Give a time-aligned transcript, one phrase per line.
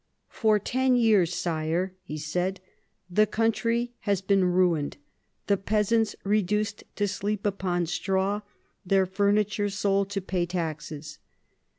[0.29, 1.31] "For ten years.
[1.35, 2.59] Sire," he said,
[3.07, 4.97] "the country has been ruined,
[5.45, 8.41] the peasants reduced to sleep upon straw,
[8.83, 11.19] their furniture sold to pay taxes.